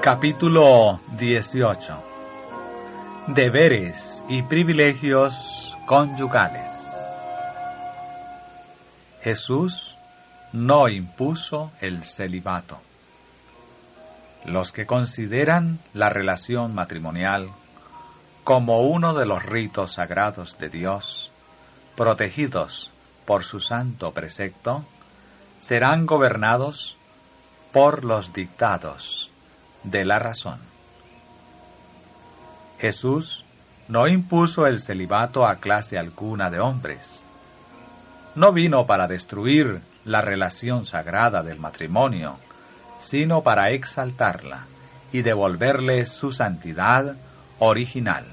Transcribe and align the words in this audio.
Capítulo 0.00 1.00
18 1.18 2.04
Deberes 3.26 4.24
y 4.28 4.42
privilegios 4.42 5.76
conyugales 5.86 6.88
Jesús 9.22 9.96
no 10.52 10.88
impuso 10.88 11.72
el 11.80 12.04
celibato. 12.04 12.78
Los 14.44 14.70
que 14.70 14.86
consideran 14.86 15.80
la 15.94 16.10
relación 16.10 16.76
matrimonial 16.76 17.48
como 18.44 18.82
uno 18.82 19.14
de 19.14 19.26
los 19.26 19.42
ritos 19.42 19.94
sagrados 19.94 20.58
de 20.58 20.68
Dios, 20.68 21.32
protegidos 21.96 22.92
por 23.26 23.42
su 23.42 23.58
santo 23.58 24.12
precepto, 24.12 24.84
serán 25.60 26.06
gobernados 26.06 26.96
por 27.72 28.04
los 28.04 28.32
dictados 28.32 29.27
de 29.84 30.04
la 30.04 30.18
razón. 30.18 30.58
Jesús 32.78 33.44
no 33.88 34.06
impuso 34.06 34.66
el 34.66 34.80
celibato 34.80 35.46
a 35.46 35.56
clase 35.56 35.98
alguna 35.98 36.50
de 36.50 36.60
hombres. 36.60 37.24
No 38.34 38.52
vino 38.52 38.84
para 38.86 39.06
destruir 39.06 39.80
la 40.04 40.20
relación 40.20 40.84
sagrada 40.84 41.42
del 41.42 41.58
matrimonio, 41.58 42.36
sino 43.00 43.42
para 43.42 43.70
exaltarla 43.70 44.66
y 45.12 45.22
devolverle 45.22 46.04
su 46.04 46.32
santidad 46.32 47.16
original. 47.58 48.26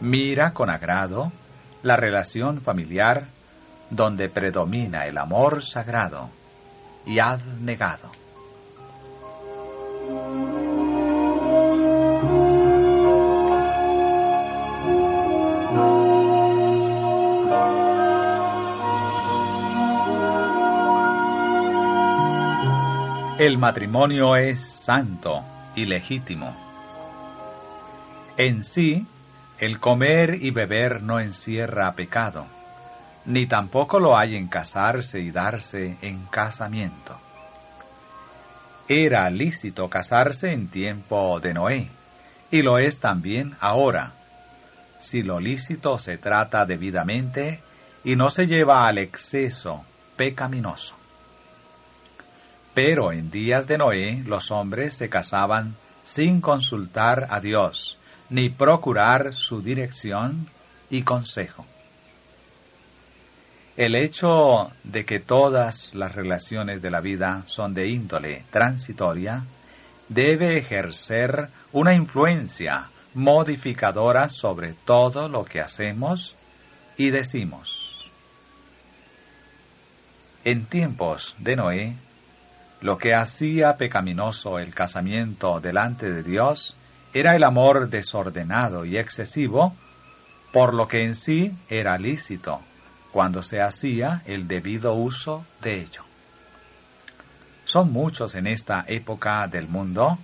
Mira 0.00 0.50
con 0.50 0.70
agrado 0.70 1.32
la 1.82 1.96
relación 1.96 2.60
familiar 2.60 3.24
donde 3.90 4.28
predomina 4.28 5.06
el 5.06 5.16
amor 5.16 5.64
sagrado 5.64 6.28
y 7.06 7.18
negado. 7.60 8.10
El 23.46 23.58
matrimonio 23.58 24.34
es 24.34 24.58
santo 24.58 25.44
y 25.76 25.84
legítimo. 25.84 26.52
En 28.36 28.64
sí, 28.64 29.06
el 29.60 29.78
comer 29.78 30.42
y 30.42 30.50
beber 30.50 31.00
no 31.00 31.20
encierra 31.20 31.92
pecado, 31.92 32.44
ni 33.24 33.46
tampoco 33.46 34.00
lo 34.00 34.18
hay 34.18 34.34
en 34.34 34.48
casarse 34.48 35.20
y 35.20 35.30
darse 35.30 35.96
en 36.02 36.26
casamiento. 36.26 37.16
Era 38.88 39.30
lícito 39.30 39.88
casarse 39.88 40.52
en 40.52 40.66
tiempo 40.66 41.38
de 41.38 41.54
Noé, 41.54 41.88
y 42.50 42.62
lo 42.62 42.78
es 42.78 42.98
también 42.98 43.54
ahora, 43.60 44.10
si 44.98 45.22
lo 45.22 45.38
lícito 45.38 45.98
se 45.98 46.18
trata 46.18 46.64
debidamente 46.64 47.60
y 48.02 48.16
no 48.16 48.28
se 48.28 48.46
lleva 48.46 48.88
al 48.88 48.98
exceso 48.98 49.84
pecaminoso. 50.16 51.05
Pero 52.76 53.10
en 53.10 53.30
días 53.30 53.66
de 53.66 53.78
Noé 53.78 54.22
los 54.26 54.50
hombres 54.50 54.92
se 54.92 55.08
casaban 55.08 55.74
sin 56.04 56.42
consultar 56.42 57.26
a 57.30 57.40
Dios, 57.40 57.98
ni 58.28 58.50
procurar 58.50 59.32
su 59.32 59.62
dirección 59.62 60.46
y 60.90 61.00
consejo. 61.00 61.64
El 63.78 63.96
hecho 63.96 64.72
de 64.84 65.06
que 65.06 65.20
todas 65.20 65.94
las 65.94 66.14
relaciones 66.14 66.82
de 66.82 66.90
la 66.90 67.00
vida 67.00 67.44
son 67.46 67.72
de 67.72 67.88
índole 67.88 68.44
transitoria 68.50 69.42
debe 70.10 70.58
ejercer 70.58 71.48
una 71.72 71.94
influencia 71.94 72.90
modificadora 73.14 74.28
sobre 74.28 74.74
todo 74.84 75.28
lo 75.28 75.46
que 75.46 75.60
hacemos 75.60 76.36
y 76.98 77.08
decimos. 77.08 78.10
En 80.44 80.66
tiempos 80.66 81.34
de 81.38 81.56
Noé, 81.56 81.96
lo 82.80 82.98
que 82.98 83.14
hacía 83.14 83.72
pecaminoso 83.78 84.58
el 84.58 84.74
casamiento 84.74 85.60
delante 85.60 86.10
de 86.10 86.22
Dios 86.22 86.76
era 87.14 87.34
el 87.34 87.44
amor 87.44 87.88
desordenado 87.88 88.84
y 88.84 88.98
excesivo, 88.98 89.74
por 90.52 90.74
lo 90.74 90.86
que 90.86 91.04
en 91.04 91.14
sí 91.14 91.52
era 91.68 91.96
lícito 91.96 92.60
cuando 93.12 93.42
se 93.42 93.62
hacía 93.62 94.22
el 94.26 94.46
debido 94.46 94.92
uso 94.94 95.46
de 95.62 95.80
ello. 95.80 96.02
Son 97.64 97.90
muchos 97.90 98.34
en 98.34 98.46
esta 98.46 98.84
época 98.86 99.46
del 99.50 99.68
mundo 99.68 100.18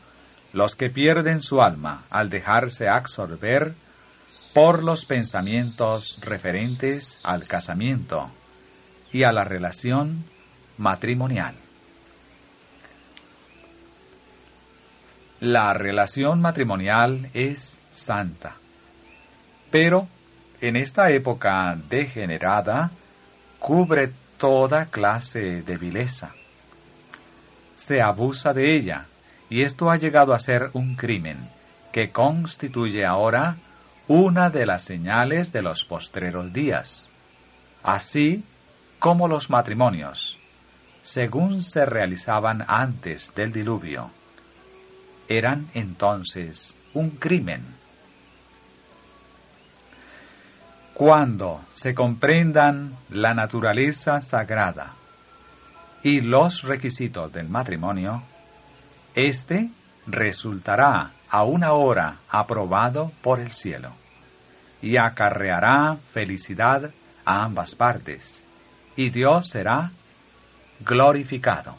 los 0.53 0.77
que 0.77 0.91
pierden 0.91 1.41
su 1.41 1.63
alma 1.63 2.05
al 2.11 2.29
dejarse 2.29 2.89
absorber 2.89 3.73
por 4.55 4.85
los 4.85 5.07
pensamientos 5.07 6.21
referentes 6.23 7.19
al 7.25 7.49
casamiento 7.49 8.31
y 9.11 9.25
a 9.25 9.33
la 9.33 9.45
relación 9.45 10.25
matrimonial. 10.77 11.62
La 15.45 15.73
relación 15.73 16.41
matrimonial 16.41 17.29
es 17.35 17.77
santa, 17.91 18.55
pero 19.73 20.07
en 20.61 20.77
esta 20.77 21.11
época 21.11 21.77
degenerada 21.89 22.93
cubre 23.59 24.13
toda 24.39 24.85
clase 24.85 25.63
de 25.63 25.77
vileza. 25.77 26.31
Se 27.75 28.01
abusa 28.01 28.53
de 28.53 28.73
ella, 28.73 29.07
y 29.51 29.65
esto 29.65 29.91
ha 29.91 29.97
llegado 29.97 30.33
a 30.33 30.39
ser 30.39 30.71
un 30.75 30.95
crimen 30.95 31.39
que 31.91 32.13
constituye 32.13 33.05
ahora 33.05 33.57
una 34.07 34.49
de 34.49 34.65
las 34.65 34.85
señales 34.85 35.53
de 35.53 35.63
los 35.63 35.85
postreros 35.85 36.53
días, 36.53 37.09
así 37.83 38.45
como 39.01 39.27
los 39.27 39.51
matrimonios, 39.51 40.39
según 41.01 41.65
se 41.65 41.85
realizaban 41.85 42.63
antes 42.69 43.35
del 43.35 43.51
diluvio 43.51 44.09
eran 45.29 45.69
entonces 45.75 46.77
un 46.95 47.11
crimen. 47.11 47.63
Cuando 50.95 51.61
se 51.73 51.95
comprendan 51.95 52.95
la 53.11 53.35
naturaleza 53.35 54.21
sagrada 54.21 54.93
y 56.03 56.21
los 56.21 56.63
requisitos 56.63 57.33
del 57.33 57.49
matrimonio, 57.49 58.23
éste 59.15 59.71
resultará 60.07 61.11
a 61.31 61.45
una 61.45 61.73
hora 61.73 62.17
aprobado 62.29 63.11
por 63.23 63.41
el 63.41 63.53
cielo 63.53 63.93
y 64.83 64.97
acarreará 64.99 65.97
felicidad 66.13 66.91
a 67.25 67.45
ambas 67.45 67.75
partes, 67.75 68.43
y 68.97 69.11
Dios 69.11 69.49
será 69.49 69.91
glorificado. 70.81 71.77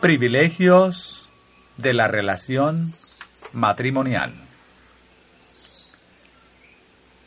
Privilegios 0.00 1.28
de 1.76 1.92
la 1.92 2.08
relación 2.08 2.86
matrimonial. 3.52 4.32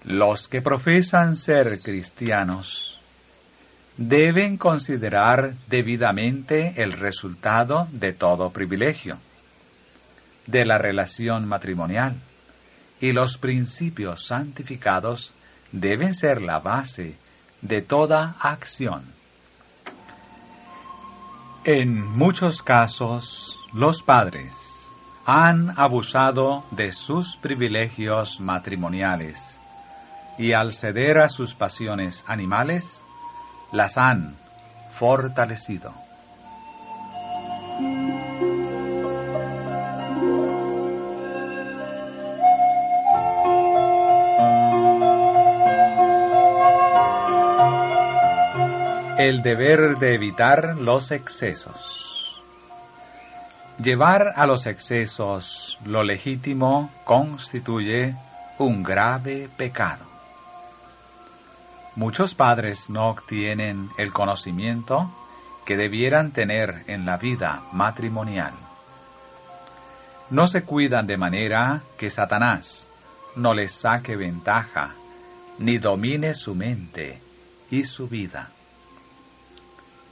Los 0.05 0.47
que 0.47 0.59
profesan 0.59 1.35
ser 1.35 1.81
cristianos 1.83 2.99
deben 3.95 4.57
considerar 4.57 5.53
debidamente 5.67 6.73
el 6.77 6.93
resultado 6.93 7.87
de 7.91 8.13
todo 8.13 8.49
privilegio 8.49 9.19
de 10.47 10.65
la 10.65 10.79
relación 10.79 11.47
matrimonial 11.47 12.15
y 12.99 13.11
los 13.11 13.37
principios 13.37 14.25
santificados 14.25 15.31
deben 15.71 16.15
ser 16.15 16.41
la 16.41 16.57
base 16.57 17.17
de 17.61 17.81
toda 17.81 18.35
acción. 18.39 19.03
En 21.65 22.05
muchos 22.17 22.61
casos, 22.61 23.57
los 23.71 24.03
padres 24.03 24.53
han 25.25 25.79
abusado 25.79 26.65
de 26.71 26.91
sus 26.91 27.37
privilegios 27.37 28.41
matrimoniales 28.41 29.57
y 30.37 30.51
al 30.51 30.73
ceder 30.73 31.19
a 31.19 31.29
sus 31.29 31.53
pasiones 31.53 32.21
animales, 32.27 33.01
las 33.71 33.97
han 33.97 34.35
fortalecido. 34.99 35.93
El 49.25 49.41
deber 49.41 49.99
de 49.99 50.15
evitar 50.15 50.75
los 50.75 51.09
excesos. 51.11 52.43
Llevar 53.81 54.33
a 54.35 54.45
los 54.45 54.67
excesos 54.67 55.77
lo 55.85 56.03
legítimo 56.03 56.91
constituye 57.05 58.15
un 58.59 58.83
grave 58.83 59.47
pecado. 59.55 60.03
Muchos 61.95 62.35
padres 62.35 62.89
no 62.89 63.11
obtienen 63.11 63.91
el 63.97 64.11
conocimiento 64.11 65.09
que 65.65 65.77
debieran 65.77 66.31
tener 66.31 66.83
en 66.87 67.05
la 67.05 67.15
vida 67.15 67.61
matrimonial. 67.71 68.51
No 70.31 70.47
se 70.47 70.63
cuidan 70.63 71.07
de 71.07 71.15
manera 71.15 71.81
que 71.97 72.09
Satanás 72.09 72.89
no 73.37 73.53
les 73.53 73.71
saque 73.71 74.17
ventaja 74.17 74.89
ni 75.59 75.77
domine 75.77 76.33
su 76.33 76.53
mente 76.55 77.21
y 77.71 77.85
su 77.85 78.09
vida. 78.09 78.49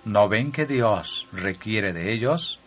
¿No 0.03 0.27
ven 0.27 0.51
que 0.51 0.65
Dios 0.65 1.27
requiere 1.31 1.93
de 1.93 2.11
ellos 2.11 2.59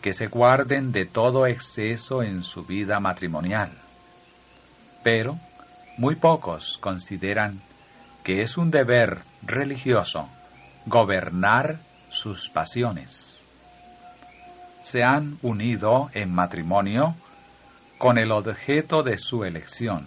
que 0.00 0.12
se 0.12 0.28
guarden 0.28 0.92
de 0.92 1.04
todo 1.04 1.46
exceso 1.46 2.22
en 2.22 2.44
su 2.44 2.64
vida 2.64 3.00
matrimonial? 3.00 3.72
Pero 5.02 5.36
muy 5.98 6.14
pocos 6.14 6.78
consideran 6.78 7.60
que 8.22 8.40
es 8.42 8.56
un 8.56 8.70
deber 8.70 9.18
religioso 9.42 10.28
gobernar 10.86 11.78
sus 12.08 12.48
pasiones. 12.50 13.40
Se 14.82 15.02
han 15.02 15.38
unido 15.42 16.08
en 16.12 16.32
matrimonio 16.32 17.16
con 17.98 18.16
el 18.16 18.30
objeto 18.30 19.02
de 19.02 19.18
su 19.18 19.42
elección 19.42 20.06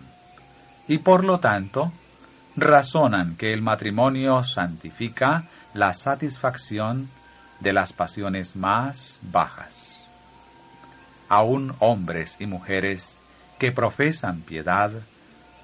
y 0.88 1.00
por 1.00 1.26
lo 1.26 1.40
tanto 1.40 1.92
razonan 2.56 3.36
que 3.36 3.52
el 3.52 3.62
matrimonio 3.62 4.44
santifica 4.44 5.44
la 5.74 5.94
satisfacción 5.94 7.10
de 7.60 7.74
las 7.74 7.94
pasiones 7.94 8.56
más 8.56 9.20
bajas. 9.22 10.08
Aún 11.28 11.74
hombres 11.80 12.38
y 12.40 12.46
mujeres 12.46 13.18
que 13.60 13.72
profesan 13.72 14.42
piedad 14.42 14.92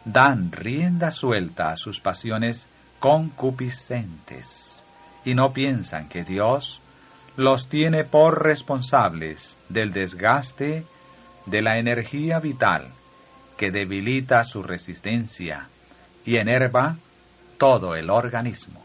dan 0.04 0.52
rienda 0.52 1.10
suelta 1.10 1.72
a 1.72 1.78
sus 1.78 2.00
pasiones 2.00 2.68
concupiscentes 3.00 4.84
y 5.24 5.34
no 5.34 5.52
piensan 5.52 6.08
que 6.08 6.24
Dios 6.24 6.82
los 7.36 7.68
tiene 7.68 8.04
por 8.04 8.44
responsables 8.44 9.58
del 9.70 9.92
desgaste 9.92 10.86
de 11.46 11.62
la 11.62 11.78
energía 11.78 12.40
vital 12.40 12.88
que 13.58 13.72
debilita 13.72 14.44
su 14.44 14.62
resistencia 14.62 15.68
y 16.26 16.38
enerva 16.38 16.98
todo 17.58 17.96
el 17.96 18.10
organismo. 18.10 18.84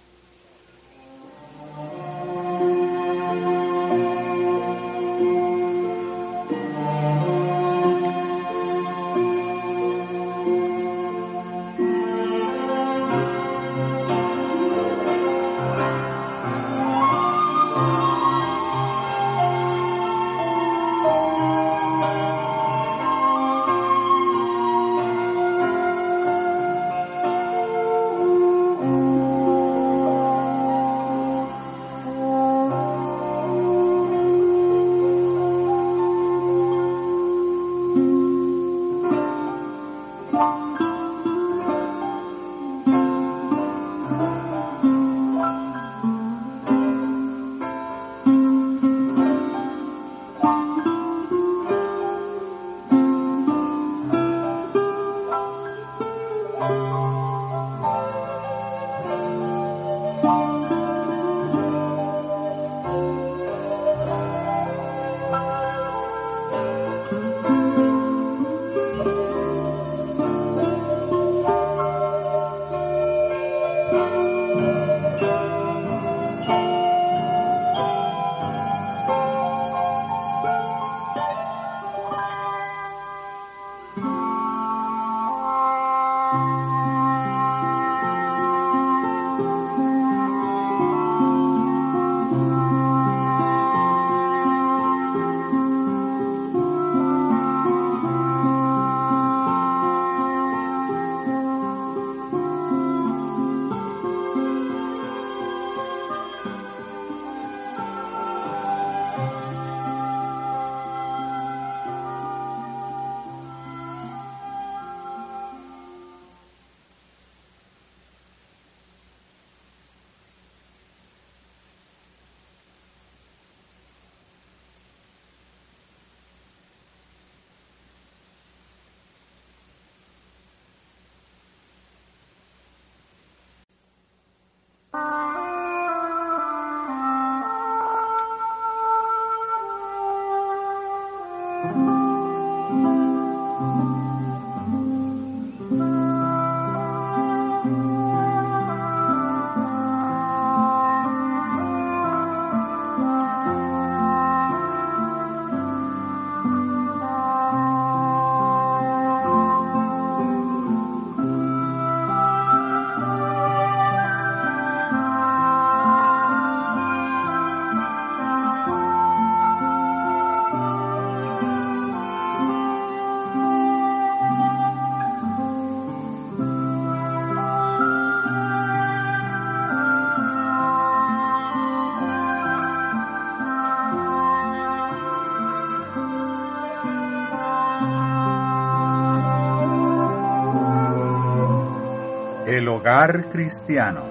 Hogar 192.58 193.28
Cristiano. 193.30 194.02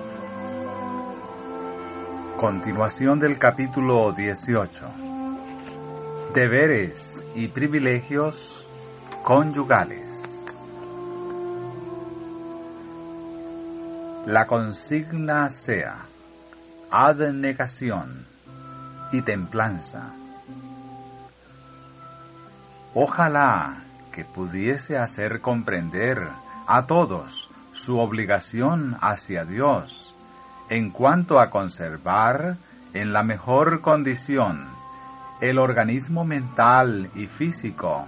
Continuación 2.38 3.19
del 3.19 3.38
capítulo 3.38 4.13
18. 4.13 4.86
Deberes 6.34 7.25
y 7.36 7.50
privilegios 7.50 8.65
conyugales. 9.24 10.10
La 14.25 14.48
consigna 14.48 15.50
sea 15.50 15.98
abnegación 16.89 18.25
y 19.12 19.22
templanza. 19.22 20.13
Ojalá 22.93 23.84
que 24.13 24.24
pudiese 24.24 24.98
hacer 24.98 25.41
comprender 25.41 26.29
a 26.67 26.86
todos 26.86 27.49
su 27.80 27.98
obligación 27.98 28.98
hacia 29.00 29.46
Dios 29.46 30.14
en 30.70 30.92
cuanto 30.92 31.40
a 31.40 31.50
conservar 31.50 32.58
en 32.94 33.14
la 33.14 33.24
mejor 33.24 33.82
condición 33.82 34.68
el 35.40 35.58
organismo 35.58 36.26
mental 36.26 37.10
y 37.16 37.28
físico 37.28 38.06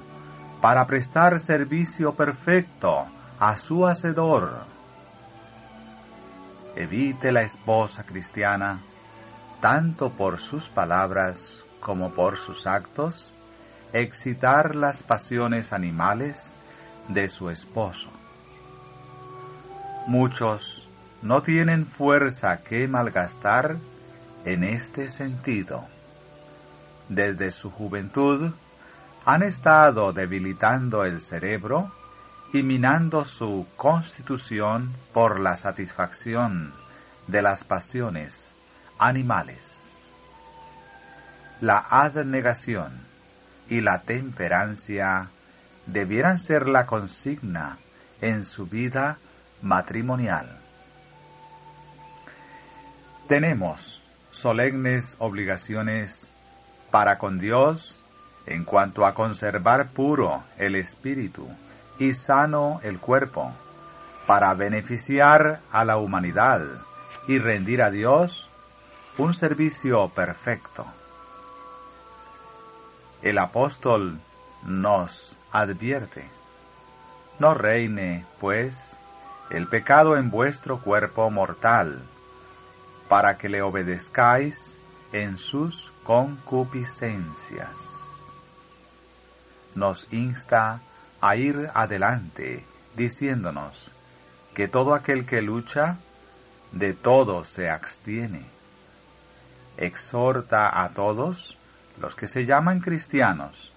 para 0.62 0.86
prestar 0.86 1.40
servicio 1.40 2.13
perfecto 2.13 3.06
a 3.40 3.56
su 3.56 3.88
Hacedor. 3.88 4.66
Evite 6.75 7.32
la 7.32 7.42
esposa 7.42 8.04
cristiana, 8.04 8.80
tanto 9.62 10.10
por 10.10 10.40
sus 10.40 10.68
palabras 10.68 11.63
como 11.80 12.12
por 12.12 12.38
sus 12.38 12.68
actos, 12.68 13.34
excitar 13.94 14.75
las 14.75 15.01
pasiones 15.01 15.72
animales 15.72 16.54
de 17.08 17.28
su 17.30 17.50
esposo. 17.50 18.21
Muchos 20.08 20.88
no 21.22 21.43
tienen 21.43 21.86
fuerza 21.86 22.58
que 22.63 22.88
malgastar 22.88 23.77
en 24.46 24.63
este 24.63 25.10
sentido. 25.10 25.86
Desde 27.08 27.51
su 27.51 27.70
juventud 27.70 28.51
han 29.25 29.43
estado 29.43 30.12
debilitando 30.12 31.05
el 31.05 31.22
cerebro 31.22 31.91
y 32.51 32.63
minando 32.63 33.24
su 33.24 33.67
constitución 33.77 34.91
por 35.13 35.39
la 35.39 35.55
satisfacción 35.55 36.74
de 37.27 37.43
las 37.43 37.63
pasiones 37.63 38.55
animales. 38.98 39.88
La 41.62 41.77
abnegación 41.77 42.91
y 43.70 43.81
la 43.81 44.01
temperancia 44.01 45.29
debieran 45.86 46.39
ser 46.39 46.67
la 46.67 46.88
consigna 46.88 47.77
en 48.20 48.46
su 48.46 48.65
vida 48.65 49.17
matrimonial. 49.62 50.58
Tenemos 53.27 54.01
solemnes 54.32 55.15
obligaciones 55.20 56.32
para 56.89 57.18
con 57.18 57.39
Dios 57.39 58.03
en 58.46 58.65
cuanto 58.65 59.06
a 59.06 59.13
conservar 59.13 59.89
puro 59.89 60.44
el 60.58 60.75
espíritu 60.75 61.48
y 62.00 62.13
sano 62.13 62.80
el 62.84 63.00
cuerpo, 63.00 63.51
para 64.25 64.53
beneficiar 64.53 65.60
a 65.72 65.86
la 65.86 65.98
humanidad 65.98 66.62
y 67.27 67.38
rendir 67.38 67.82
a 67.82 67.91
Dios 67.91 68.50
un 69.18 69.34
servicio 69.34 70.10
perfecto. 70.10 70.86
El 73.22 73.38
apóstol 73.38 74.20
nos 74.63 75.38
advierte, 75.51 76.25
no 77.39 77.53
reine, 77.53 78.25
pues, 78.39 78.98
el 79.51 79.67
pecado 79.67 80.15
en 80.15 80.29
vuestro 80.29 80.79
cuerpo 80.79 81.29
mortal, 81.29 82.01
para 83.10 83.38
que 83.38 83.50
le 83.50 83.62
obedezcáis 83.62 84.77
en 85.12 85.38
sus 85.38 85.91
concupiscencias. 86.03 87.75
Nos 89.75 90.08
insta 90.13 90.79
a 91.20 91.36
ir 91.36 91.70
adelante, 91.74 92.63
diciéndonos 92.96 93.91
que 94.53 94.70
todo 94.70 94.93
aquel 94.93 95.25
que 95.25 95.41
lucha, 95.41 95.98
de 96.72 96.93
todo 96.93 97.43
se 97.43 97.70
abstiene. 97.70 98.46
Exhorta 99.75 100.81
a 100.81 100.89
todos 100.89 101.58
los 102.00 102.15
que 102.15 102.27
se 102.27 102.46
llaman 102.46 102.79
cristianos 102.79 103.74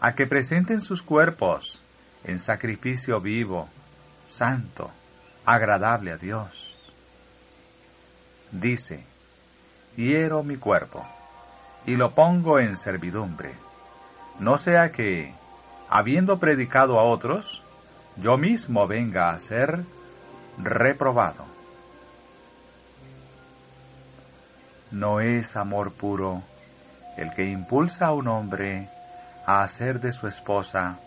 a 0.00 0.14
que 0.14 0.26
presenten 0.26 0.80
sus 0.80 1.00
cuerpos 1.00 1.80
en 2.24 2.40
sacrificio 2.40 3.20
vivo, 3.20 3.68
santo, 4.26 4.90
agradable 5.44 6.12
a 6.12 6.16
Dios 6.16 6.72
dice, 8.52 9.02
hiero 9.96 10.42
mi 10.42 10.56
cuerpo 10.56 11.04
y 11.86 11.96
lo 11.96 12.14
pongo 12.14 12.60
en 12.60 12.76
servidumbre, 12.76 13.54
no 14.38 14.56
sea 14.58 14.92
que, 14.92 15.34
habiendo 15.88 16.38
predicado 16.38 17.00
a 17.00 17.04
otros, 17.04 17.62
yo 18.16 18.36
mismo 18.36 18.86
venga 18.86 19.30
a 19.30 19.38
ser 19.38 19.84
reprobado. 20.58 21.44
No 24.90 25.20
es 25.20 25.56
amor 25.56 25.92
puro 25.92 26.42
el 27.16 27.32
que 27.34 27.44
impulsa 27.44 28.06
a 28.06 28.12
un 28.12 28.28
hombre 28.28 28.88
a 29.46 29.62
hacer 29.62 30.00
de 30.00 30.12
su 30.12 30.28
esposa 30.28 30.98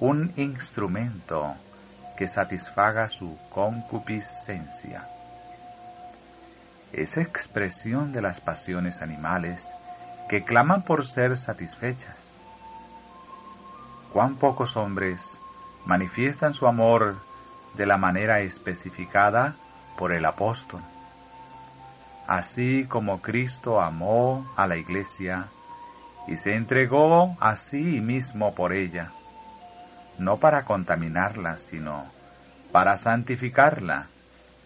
un 0.00 0.32
instrumento 0.36 1.54
que 2.16 2.28
satisfaga 2.28 3.08
su 3.08 3.38
concupiscencia 3.50 5.08
es 6.96 7.16
expresión 7.16 8.12
de 8.12 8.22
las 8.22 8.40
pasiones 8.40 9.02
animales 9.02 9.68
que 10.28 10.44
claman 10.44 10.82
por 10.82 11.06
ser 11.06 11.36
satisfechas. 11.36 12.16
Cuán 14.12 14.36
pocos 14.36 14.76
hombres 14.76 15.40
manifiestan 15.86 16.54
su 16.54 16.66
amor 16.66 17.16
de 17.74 17.86
la 17.86 17.96
manera 17.96 18.40
especificada 18.40 19.56
por 19.98 20.12
el 20.12 20.24
apóstol. 20.24 20.80
Así 22.28 22.86
como 22.86 23.20
Cristo 23.20 23.82
amó 23.82 24.46
a 24.56 24.66
la 24.66 24.76
iglesia 24.76 25.46
y 26.26 26.36
se 26.36 26.54
entregó 26.54 27.36
a 27.40 27.56
sí 27.56 28.00
mismo 28.00 28.54
por 28.54 28.72
ella, 28.72 29.10
no 30.18 30.38
para 30.38 30.64
contaminarla, 30.64 31.56
sino 31.56 32.06
para 32.72 32.96
santificarla 32.96 34.06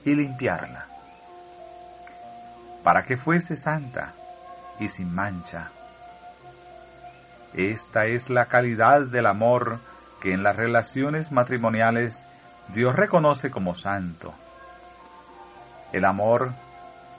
y 0.04 0.14
limpiarla 0.14 0.88
para 2.88 3.02
que 3.02 3.18
fuese 3.18 3.56
santa 3.56 4.14
y 4.80 4.88
sin 4.88 5.14
mancha. 5.14 5.70
Esta 7.52 8.06
es 8.06 8.30
la 8.30 8.46
calidad 8.46 9.02
del 9.02 9.26
amor 9.26 9.78
que 10.22 10.32
en 10.32 10.42
las 10.42 10.56
relaciones 10.56 11.32
matrimoniales 11.32 12.26
Dios 12.74 12.94
reconoce 12.96 13.50
como 13.50 13.74
santo. 13.74 14.32
El 15.92 16.06
amor 16.06 16.52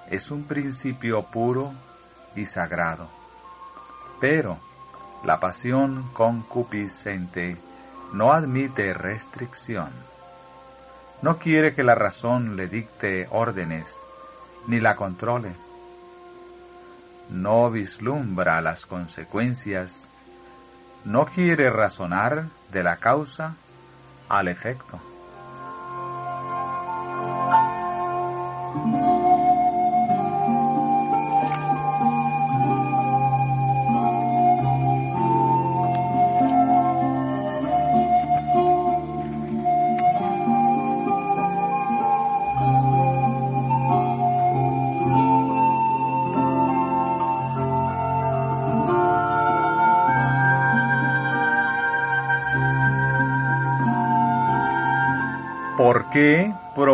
es 0.10 0.32
un 0.32 0.46
principio 0.46 1.24
puro 1.24 1.72
y 2.36 2.46
sagrado, 2.46 3.08
pero 4.20 4.58
la 5.24 5.40
pasión 5.40 6.10
concupiscente 6.14 7.58
no 8.14 8.34
admite 8.34 8.94
restricción. 8.94 9.90
No 11.22 11.38
quiere 11.38 11.76
que 11.76 11.84
la 11.84 11.96
razón 11.96 12.56
le 12.56 12.68
dicte 12.68 13.28
órdenes 13.30 13.96
ni 14.68 14.80
la 14.80 14.96
controle. 14.96 15.54
No 17.30 17.70
vislumbra 17.70 18.62
las 18.62 18.86
consecuencias, 18.86 20.12
no 21.06 21.26
quiere 21.26 21.70
razonar 21.70 22.46
de 22.72 22.84
la 22.84 22.98
causa 22.98 23.56
al 24.28 24.48
efecto. 24.48 25.00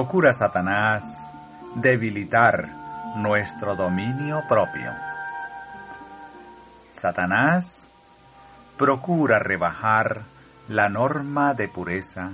Procura 0.05 0.33
Satanás 0.33 1.31
debilitar 1.73 2.69
nuestro 3.15 3.75
dominio 3.75 4.43
propio? 4.47 4.91
Satanás 6.91 7.91
procura 8.77 9.39
rebajar 9.39 10.21
la 10.67 10.89
norma 10.89 11.55
de 11.55 11.67
pureza 11.69 12.33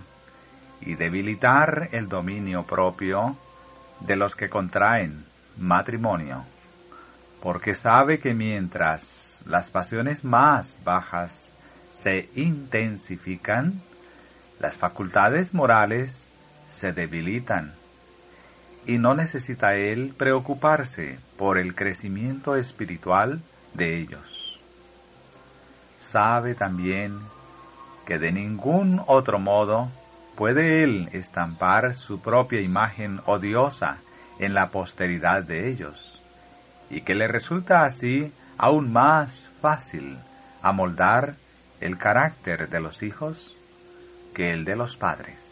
y 0.81 0.95
debilitar 0.95 1.87
el 1.93 2.09
dominio 2.09 2.63
propio 2.63 3.37
de 4.01 4.17
los 4.17 4.35
que 4.35 4.49
contraen 4.49 5.23
matrimonio, 5.57 6.43
porque 7.41 7.73
sabe 7.73 8.19
que 8.19 8.33
mientras 8.33 9.41
las 9.45 9.71
pasiones 9.71 10.25
más 10.25 10.77
bajas 10.83 11.53
se 11.91 12.27
intensifican, 12.35 13.81
las 14.59 14.77
facultades 14.77 15.53
morales 15.53 16.27
se 16.71 16.91
debilitan 16.91 17.73
y 18.85 18.97
no 18.97 19.13
necesita 19.13 19.75
él 19.75 20.13
preocuparse 20.17 21.19
por 21.37 21.57
el 21.57 21.75
crecimiento 21.75 22.55
espiritual 22.55 23.41
de 23.73 23.99
ellos. 23.99 24.59
Sabe 25.99 26.55
también 26.55 27.19
que 28.05 28.17
de 28.17 28.31
ningún 28.31 29.01
otro 29.05 29.39
modo 29.39 29.89
puede 30.35 30.83
él 30.83 31.09
estampar 31.13 31.93
su 31.93 32.21
propia 32.21 32.61
imagen 32.61 33.21
odiosa 33.25 33.97
en 34.39 34.53
la 34.53 34.69
posteridad 34.69 35.43
de 35.43 35.69
ellos, 35.69 36.19
y 36.89 37.01
que 37.01 37.13
le 37.13 37.27
resulta 37.27 37.85
así 37.85 38.33
aún 38.57 38.91
más 38.91 39.49
fácil 39.61 40.17
amoldar 40.61 41.35
el 41.79 41.97
carácter 41.97 42.69
de 42.69 42.79
los 42.79 43.03
hijos 43.03 43.55
que 44.33 44.51
el 44.51 44.65
de 44.65 44.75
los 44.75 44.97
padres. 44.97 45.50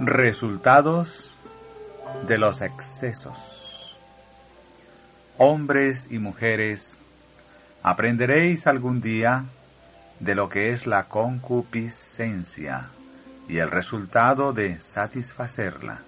Resultados 0.00 1.30
de 2.28 2.38
los 2.38 2.60
excesos. 2.62 3.96
Hombres 5.38 6.08
y 6.10 6.18
mujeres, 6.18 7.02
aprenderéis 7.82 8.66
algún 8.66 9.00
día 9.00 9.44
de 10.18 10.34
lo 10.34 10.48
que 10.48 10.68
es 10.68 10.86
la 10.86 11.04
concupiscencia 11.04 12.90
y 13.50 13.58
el 13.58 13.68
resultado 13.68 14.52
de 14.52 14.78
satisfacerla. 14.78 16.02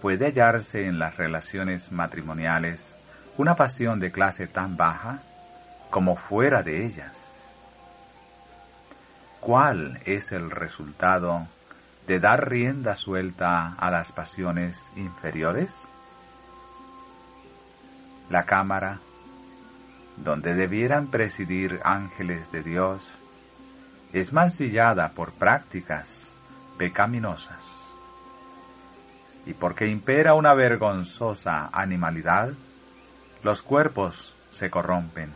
¿Puede 0.00 0.26
hallarse 0.26 0.84
en 0.86 0.98
las 0.98 1.16
relaciones 1.16 1.92
matrimoniales 1.92 2.98
una 3.38 3.54
pasión 3.54 4.00
de 4.00 4.10
clase 4.10 4.48
tan 4.48 4.76
baja 4.76 5.22
como 5.90 6.16
fuera 6.16 6.64
de 6.64 6.84
ellas? 6.84 7.12
¿Cuál 9.38 10.00
es 10.04 10.32
el 10.32 10.50
resultado 10.50 11.46
de 12.08 12.18
dar 12.18 12.50
rienda 12.50 12.96
suelta 12.96 13.74
a 13.78 13.88
las 13.92 14.10
pasiones 14.10 14.90
inferiores? 14.96 15.86
La 18.28 18.42
cámara, 18.42 18.98
donde 20.16 20.54
debieran 20.54 21.06
presidir 21.12 21.78
ángeles 21.84 22.50
de 22.50 22.64
Dios, 22.64 23.21
es 24.12 24.32
mancillada 24.32 25.10
por 25.10 25.32
prácticas 25.32 26.32
pecaminosas. 26.78 27.62
Y 29.46 29.54
porque 29.54 29.86
impera 29.86 30.34
una 30.34 30.54
vergonzosa 30.54 31.68
animalidad, 31.72 32.50
los 33.42 33.62
cuerpos 33.62 34.34
se 34.50 34.70
corrompen. 34.70 35.32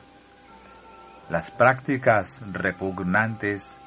Las 1.31 1.51
prácticas 1.51 2.43
repugnantes 2.53 3.81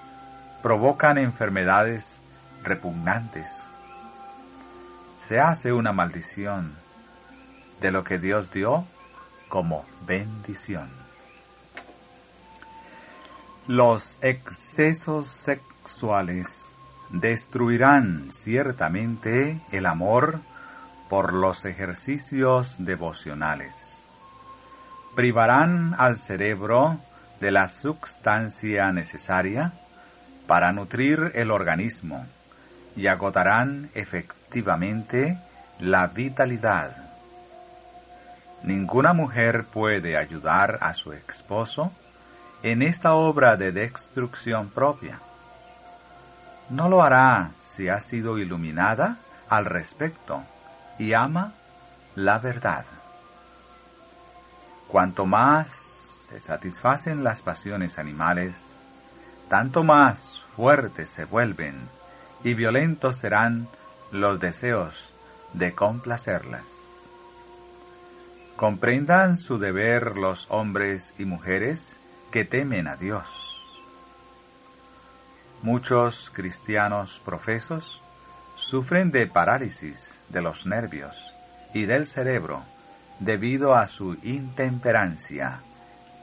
provocan 0.62 1.18
enfermedades 1.18 2.20
repugnantes. 2.64 3.48
Se 5.28 5.40
hace 5.40 5.72
una 5.72 5.94
maldición 5.94 6.74
de 7.80 7.92
lo 7.92 8.04
que 8.04 8.18
Dios 8.18 8.52
dio 8.52 8.86
como 9.48 9.86
bendición. 10.06 10.90
Los 13.72 14.18
excesos 14.24 15.28
sexuales 15.28 16.76
destruirán 17.12 18.32
ciertamente 18.32 19.60
el 19.72 19.86
amor 19.86 20.40
por 21.08 21.34
los 21.34 21.66
ejercicios 21.66 22.84
devocionales. 22.84 24.10
Privarán 25.16 25.94
al 26.00 26.18
cerebro 26.18 26.98
de 27.40 27.52
la 27.52 27.68
sustancia 27.68 28.92
necesaria 28.92 29.72
para 30.48 30.72
nutrir 30.72 31.34
el 31.36 31.52
organismo 31.52 32.26
y 32.96 33.06
agotarán 33.06 33.92
efectivamente 33.94 35.38
la 35.80 36.08
vitalidad. 36.08 36.98
Ninguna 38.64 39.14
mujer 39.14 39.66
puede 39.72 40.18
ayudar 40.18 40.80
a 40.82 40.96
su 40.96 41.14
esposo 41.14 41.92
en 42.64 42.82
esta 42.82 43.14
obra 43.14 43.56
de 43.56 43.72
destrucción 43.72 44.70
propia. 44.70 45.20
No 46.70 46.90
lo 46.90 47.04
hará 47.04 47.52
si 47.64 47.88
ha 47.88 48.00
sido 48.00 48.38
iluminada 48.38 49.18
al 49.50 49.66
respecto 49.66 50.44
y 50.98 51.14
ama 51.14 51.54
la 52.16 52.38
verdad. 52.40 52.86
Cuanto 54.88 55.26
más 55.26 56.26
se 56.30 56.40
satisfacen 56.40 57.24
las 57.24 57.42
pasiones 57.42 57.98
animales, 57.98 58.56
tanto 59.48 59.84
más 59.84 60.44
fuertes 60.56 61.10
se 61.10 61.26
vuelven 61.26 61.76
y 62.44 62.54
violentos 62.54 63.18
serán 63.18 63.68
los 64.12 64.40
deseos 64.40 65.12
de 65.54 65.74
complacerlas. 65.74 66.66
Comprendan 68.56 69.38
su 69.38 69.58
deber 69.58 70.18
los 70.18 70.46
hombres 70.50 71.16
y 71.18 71.26
mujeres 71.26 71.98
que 72.32 72.46
temen 72.46 72.88
a 72.88 72.96
Dios. 72.96 73.28
Muchos 75.62 76.30
cristianos 76.30 77.20
profesos 77.26 78.02
sufren 78.56 79.12
de 79.12 79.28
parálisis 79.28 80.18
de 80.30 80.42
los 80.42 80.66
nervios 80.66 81.36
y 81.74 81.86
del 81.86 82.06
cerebro 82.06 82.64
debido 83.20 83.76
a 83.76 83.88
su 83.88 84.18
intemperancia 84.24 85.60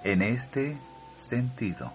en 0.04 0.22
este 0.22 0.76
sentido. 1.18 1.92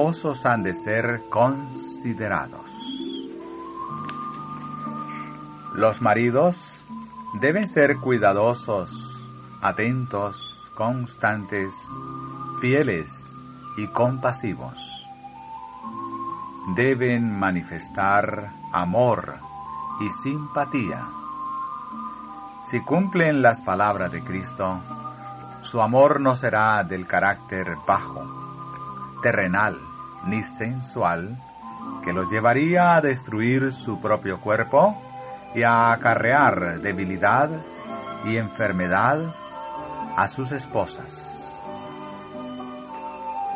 Han 0.00 0.62
de 0.62 0.72
ser 0.72 1.28
considerados. 1.28 2.70
Los 5.74 6.00
maridos 6.00 6.82
deben 7.34 7.66
ser 7.66 7.98
cuidadosos, 7.98 8.90
atentos, 9.60 10.70
constantes, 10.74 11.74
fieles 12.62 13.36
y 13.76 13.88
compasivos. 13.88 14.74
Deben 16.74 17.38
manifestar 17.38 18.52
amor 18.72 19.34
y 20.00 20.08
simpatía. 20.22 21.06
Si 22.64 22.80
cumplen 22.80 23.42
las 23.42 23.60
palabras 23.60 24.10
de 24.10 24.22
Cristo, 24.22 24.80
su 25.62 25.82
amor 25.82 26.22
no 26.22 26.36
será 26.36 26.84
del 26.84 27.06
carácter 27.06 27.76
bajo 27.86 29.20
terrenal 29.20 29.89
ni 30.24 30.42
sensual 30.42 31.36
que 32.04 32.12
los 32.12 32.30
llevaría 32.30 32.96
a 32.96 33.00
destruir 33.00 33.72
su 33.72 34.00
propio 34.00 34.40
cuerpo 34.40 34.96
y 35.54 35.62
a 35.62 35.92
acarrear 35.92 36.80
debilidad 36.80 37.50
y 38.24 38.36
enfermedad 38.36 39.34
a 40.16 40.28
sus 40.28 40.52
esposas. 40.52 41.26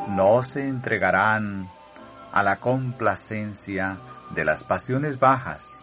No 0.09 0.42
se 0.42 0.68
entregarán 0.68 1.68
a 2.33 2.42
la 2.42 2.57
complacencia 2.57 3.96
de 4.35 4.44
las 4.44 4.64
pasiones 4.64 5.18
bajas 5.18 5.81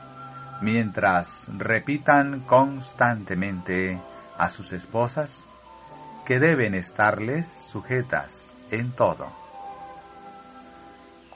mientras 0.61 1.49
repitan 1.57 2.41
constantemente 2.41 3.99
a 4.37 4.49
sus 4.49 4.73
esposas 4.73 5.49
que 6.25 6.39
deben 6.39 6.75
estarles 6.75 7.47
sujetas 7.47 8.55
en 8.69 8.91
todo. 8.91 9.40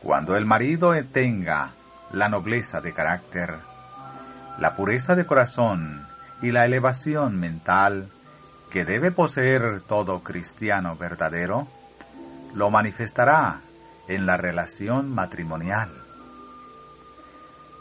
Cuando 0.05 0.35
el 0.35 0.45
marido 0.45 0.91
tenga 1.11 1.71
la 2.11 2.29
nobleza 2.29 2.79
de 2.79 2.93
carácter, 2.93 3.55
la 4.59 4.75
pureza 4.75 5.15
de 5.15 5.25
corazón 5.25 6.05
y 6.43 6.51
la 6.51 6.63
elevación 6.63 7.39
mental 7.39 8.09
que 8.69 8.85
debe 8.85 9.09
poseer 9.09 9.81
todo 9.81 10.21
cristiano 10.21 10.95
verdadero, 10.95 11.67
lo 12.53 12.69
manifestará 12.69 13.61
en 14.07 14.27
la 14.27 14.37
relación 14.37 15.09
matrimonial. 15.09 15.89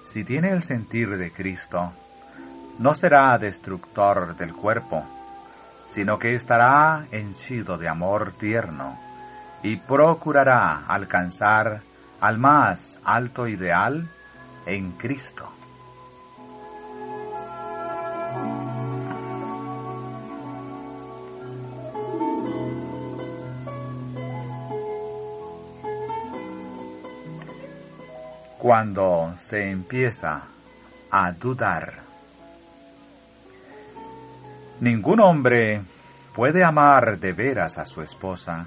Si 0.05 0.25
tiene 0.25 0.49
el 0.49 0.63
sentir 0.63 1.19
de 1.19 1.31
Cristo, 1.31 1.93
no 2.79 2.95
será 2.95 3.37
destructor 3.37 4.35
del 4.35 4.55
cuerpo, 4.55 5.05
sino 5.85 6.19
que 6.19 6.33
estará 6.33 7.05
henchido 7.11 7.77
de 7.77 7.87
amor 7.87 8.33
tierno 8.33 8.99
y 9.63 9.77
procurará 9.77 10.87
alcanzar 10.89 11.83
al 12.21 12.39
más 12.39 13.01
alto 13.05 13.47
ideal 13.47 14.09
en 14.67 14.93
Cristo. 14.93 15.49
Cuando 28.59 29.35
se 29.39 29.71
empieza 29.71 30.45
a 31.11 31.33
dudar, 31.33 31.93
ningún 34.81 35.21
hombre 35.21 35.83
puede 36.35 36.65
amar 36.65 37.19
de 37.19 37.33
veras 37.33 37.77
a 37.77 37.85
su 37.85 38.01
esposa 38.01 38.67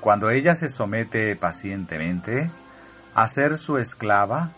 cuando 0.00 0.30
ella 0.30 0.54
se 0.54 0.68
somete 0.68 1.36
pacientemente 1.36 2.50
a 3.14 3.26
ser 3.28 3.56
su 3.56 3.78
esclava 3.78 4.50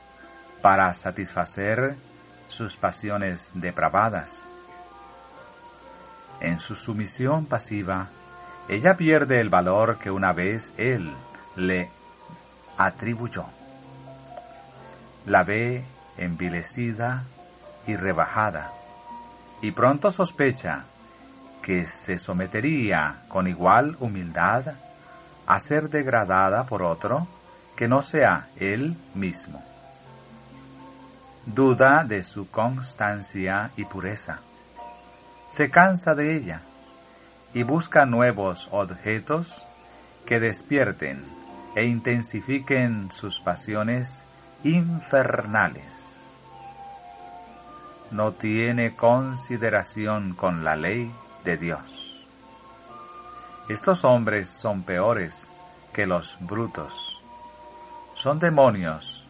para 0.62 0.92
satisfacer 0.92 1.96
sus 2.48 2.77
pasiones 2.77 3.51
depravadas. 3.55 4.46
En 6.40 6.59
su 6.59 6.74
sumisión 6.74 7.46
pasiva, 7.46 8.09
ella 8.68 8.94
pierde 8.96 9.40
el 9.40 9.48
valor 9.48 9.98
que 9.98 10.11
una 10.11 10.33
vez 10.33 10.72
él 10.77 11.12
le 11.57 11.90
atribuyó. 12.77 13.46
La 15.27 15.42
ve 15.42 15.85
envilecida 16.16 17.24
y 17.87 17.96
rebajada, 17.96 18.70
y 19.62 19.72
pronto 19.72 20.11
sospecha 20.11 20.85
que 21.62 21.87
se 21.87 22.16
sometería 22.18 23.22
con 23.29 23.46
igual 23.46 23.96
humildad 24.01 24.74
a 25.48 25.58
ser 25.58 25.88
degradada 25.88 26.64
por 26.64 26.82
otro 26.82 27.26
que 27.74 27.88
no 27.88 28.02
sea 28.02 28.48
él 28.56 28.94
mismo. 29.14 29.62
Duda 31.46 32.04
de 32.04 32.22
su 32.22 32.50
constancia 32.50 33.70
y 33.74 33.87
pureza. 33.87 34.40
Se 35.48 35.70
cansa 35.70 36.14
de 36.14 36.37
ella 36.37 36.61
y 37.54 37.62
busca 37.62 38.04
nuevos 38.04 38.68
objetos 38.72 39.64
que 40.26 40.38
despierten 40.38 41.24
e 41.74 41.87
intensifiquen 41.87 43.11
sus 43.11 43.40
pasiones 43.40 44.26
infernales. 44.64 46.04
No 48.11 48.32
tiene 48.32 48.94
consideración 48.94 50.34
con 50.34 50.62
la 50.62 50.76
ley 50.76 51.11
de 51.44 51.56
Dios. 51.56 52.07
Estos 53.68 54.02
hombres 54.07 54.48
son 54.48 54.83
peores 54.83 55.52
que 55.92 56.07
los 56.07 56.38
brutos. 56.40 57.22
Son 58.14 58.38
demonios 58.38 59.26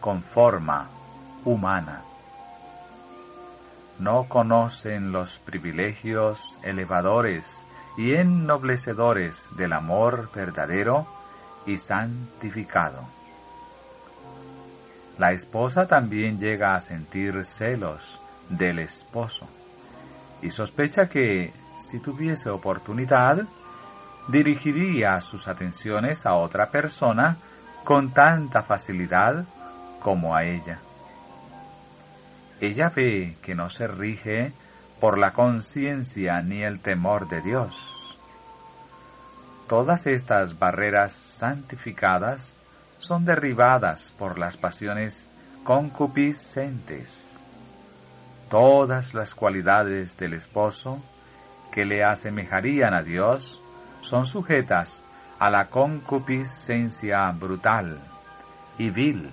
con 0.00 0.22
forma 0.22 0.88
humana. 1.44 2.00
No 3.98 4.24
conocen 4.30 5.12
los 5.12 5.38
privilegios 5.38 6.58
elevadores 6.62 7.66
y 7.98 8.14
ennoblecedores 8.14 9.46
del 9.58 9.74
amor 9.74 10.30
verdadero 10.34 11.06
y 11.66 11.76
santificado. 11.76 13.02
La 15.18 15.32
esposa 15.32 15.86
también 15.86 16.38
llega 16.38 16.74
a 16.74 16.80
sentir 16.80 17.44
celos 17.44 18.18
del 18.48 18.78
esposo 18.78 19.46
y 20.40 20.48
sospecha 20.48 21.10
que, 21.10 21.52
si 21.74 22.00
tuviese 22.00 22.48
oportunidad, 22.48 23.46
dirigiría 24.28 25.20
sus 25.20 25.48
atenciones 25.48 26.26
a 26.26 26.34
otra 26.34 26.70
persona 26.70 27.36
con 27.84 28.12
tanta 28.12 28.62
facilidad 28.62 29.44
como 30.00 30.34
a 30.34 30.44
ella. 30.44 30.78
Ella 32.60 32.90
ve 32.94 33.36
que 33.42 33.54
no 33.54 33.70
se 33.70 33.86
rige 33.86 34.52
por 35.00 35.18
la 35.18 35.32
conciencia 35.32 36.40
ni 36.42 36.62
el 36.62 36.80
temor 36.80 37.28
de 37.28 37.40
Dios. 37.40 38.18
Todas 39.68 40.06
estas 40.06 40.58
barreras 40.58 41.12
santificadas 41.12 42.56
son 42.98 43.24
derribadas 43.24 44.12
por 44.16 44.38
las 44.38 44.56
pasiones 44.56 45.28
concupiscentes. 45.64 47.28
Todas 48.48 49.14
las 49.14 49.34
cualidades 49.34 50.16
del 50.18 50.34
esposo 50.34 51.02
que 51.72 51.84
le 51.84 52.04
asemejarían 52.04 52.94
a 52.94 53.02
Dios 53.02 53.61
son 54.02 54.26
sujetas 54.26 55.06
a 55.38 55.50
la 55.50 55.68
concupiscencia 55.68 57.30
brutal 57.32 57.98
y 58.78 58.90
vil 58.90 59.30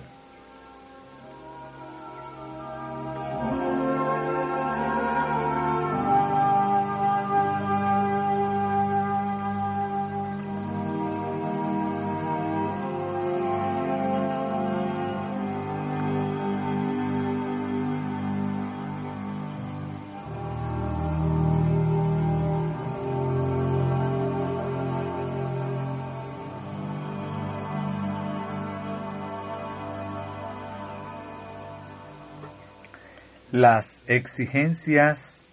Las 33.60 34.02
exigencias 34.06 35.46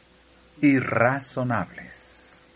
irrazonables. 0.61 2.47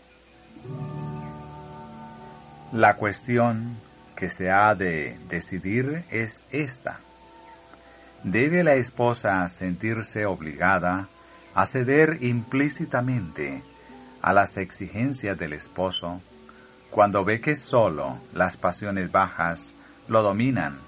La 2.72 2.96
cuestión 2.96 3.76
que 4.16 4.30
se 4.30 4.50
ha 4.50 4.74
de 4.74 5.18
decidir 5.28 6.06
es 6.10 6.46
esta. 6.52 7.00
¿Debe 8.24 8.64
la 8.64 8.76
esposa 8.76 9.46
sentirse 9.50 10.24
obligada 10.24 11.08
a 11.54 11.66
ceder 11.66 12.22
implícitamente 12.22 13.62
a 14.22 14.32
las 14.32 14.56
exigencias 14.56 15.38
del 15.38 15.52
esposo 15.52 16.22
cuando 16.90 17.26
ve 17.26 17.42
que 17.42 17.56
sólo 17.56 18.16
las 18.32 18.56
pasiones 18.56 19.12
bajas 19.12 19.74
lo 20.08 20.22
dominan 20.22 20.78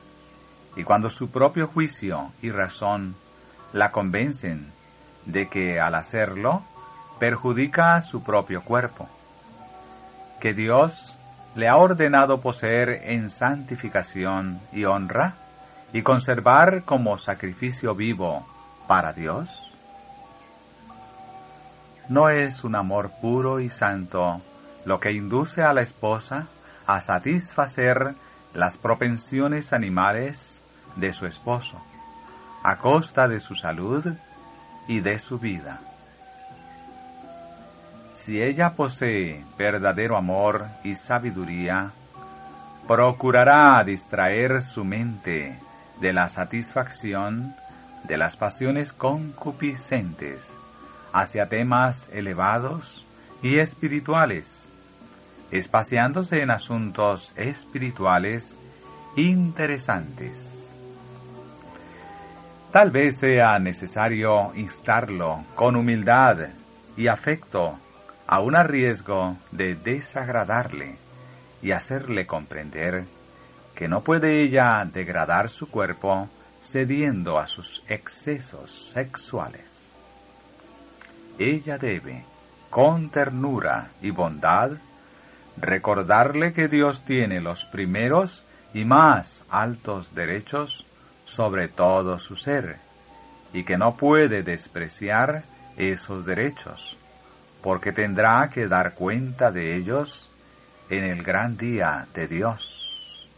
y 0.75 0.85
cuando 0.85 1.11
su 1.11 1.31
propio 1.31 1.67
juicio 1.67 2.33
y 2.41 2.51
razón 2.51 3.15
la 3.75 3.91
convencen 3.91 4.71
de 5.27 5.49
que 5.49 5.81
al 5.81 5.97
hacerlo 5.97 6.63
perjudica 7.19 8.01
su 8.01 8.23
propio 8.23 8.63
cuerpo, 8.63 9.09
que 10.41 10.55
Dios 10.55 11.19
le 11.57 11.69
ha 11.69 11.77
ordenado 11.77 12.41
poseer 12.41 13.11
en 13.11 13.31
santificación 13.31 14.61
y 14.73 14.85
honra 14.85 15.35
y 15.93 16.03
conservar 16.03 16.85
como 16.85 17.19
sacrificio 17.19 17.97
vivo 17.97 18.47
para 18.87 19.13
Dios? 19.13 19.73
¿No 22.09 22.29
es 22.29 22.63
un 22.63 22.77
amor 22.77 23.11
puro 23.21 23.59
y 23.59 23.71
santo 23.71 24.41
lo 24.85 25.01
que 25.01 25.11
induce 25.11 25.63
a 25.63 25.73
la 25.73 25.83
esposa 25.83 26.47
a 26.87 27.01
satisfacer 27.01 28.15
las 28.53 28.79
propensiones 28.79 29.73
animales 29.73 30.63
de 30.95 31.11
su 31.11 31.27
esposo? 31.27 31.83
A 32.65 32.77
costa 32.79 33.29
de 33.29 33.41
su 33.41 33.55
salud 33.55 34.07
y 34.89 35.01
de 35.01 35.19
su 35.19 35.39
vida. 35.39 35.81
Si 38.15 38.41
ella 38.41 38.71
posee 38.71 39.45
verdadero 39.59 40.17
amor 40.17 40.67
y 40.83 40.95
sabiduría, 40.95 41.93
procurará 42.89 43.85
distraer 43.85 44.63
su 44.63 44.83
mente 44.83 45.59
de 46.01 46.13
la 46.15 46.31
satisfacción 46.31 47.55
de 48.05 48.17
las 48.17 48.37
pasiones 48.37 48.95
concupiscentes 48.95 50.51
hacia 51.13 51.49
temas 51.49 52.09
elevados 52.15 53.05
y 53.43 53.59
espirituales, 53.59 54.71
espaciándose 55.51 56.41
en 56.41 56.51
asuntos 56.51 57.33
espirituales 57.37 58.59
interesantes. 59.17 60.64
Tal 62.75 62.91
vez 62.91 63.19
sea 63.19 63.61
necesario 63.61 64.53
instarlo 64.57 65.45
con 65.55 65.77
humildad 65.77 66.49
y 66.97 67.07
afecto, 67.07 67.79
a 68.27 68.41
un 68.41 68.55
riesgo 68.65 69.37
de 69.53 69.77
desagradarle 69.77 70.97
y 71.63 71.71
hacerle 71.71 72.27
comprender 72.27 73.05
que 73.77 73.87
no 73.87 74.01
puede 74.01 74.43
ella 74.43 74.85
degradar 74.93 75.51
su 75.51 75.71
cuerpo 75.71 76.29
cediendo 76.63 77.39
a 77.39 77.47
sus 77.47 77.81
excesos 77.87 78.73
sexuales. 78.93 79.89
Ella 81.39 81.79
debe, 81.79 82.25
con 82.71 83.09
ternura 83.09 83.91
y 84.03 84.11
bondad, 84.11 84.73
recordarle 85.59 86.53
que 86.53 86.67
Dios 86.67 87.05
tiene 87.05 87.41
los 87.41 87.67
primeros 87.67 88.45
y 88.73 88.85
más 88.85 89.45
altos 89.49 90.13
derechos 90.13 90.85
sobre 91.25 91.69
todo 91.69 92.19
su 92.19 92.37
ser 92.37 92.77
y 93.53 93.65
que 93.65 93.77
no 93.77 93.97
puede 93.97 94.43
despreciar 94.43 95.45
esos 95.77 96.25
derechos, 96.25 96.97
porque 97.63 97.93
tendrá 97.93 98.51
que 98.53 98.67
dar 98.67 98.95
cuenta 98.95 99.51
de 99.51 99.77
ellos 99.77 100.31
en 100.91 101.05
el 101.05 101.23
gran 101.23 101.57
día 101.57 102.07
de 102.15 102.27
Dios. 102.27 103.31